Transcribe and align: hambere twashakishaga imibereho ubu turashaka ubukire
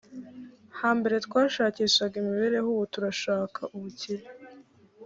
hambere 0.79 1.15
twashakishaga 1.25 2.15
imibereho 2.21 2.67
ubu 2.73 2.83
turashaka 2.93 3.59
ubukire 3.75 4.25